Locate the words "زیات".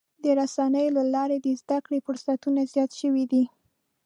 2.71-2.91